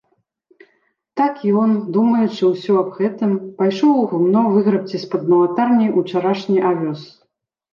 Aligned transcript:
Так 1.19 1.35
ён, 1.63 1.75
думаючы 1.97 2.43
ўсё 2.53 2.73
аб 2.81 2.89
гэтым, 2.99 3.31
пайшоў 3.61 3.93
у 4.01 4.09
гумно 4.15 4.39
выграбці 4.57 4.95
з-пад 5.03 5.21
малатарні 5.35 5.87
ўчарашні 5.99 6.59
авёс. 6.73 7.01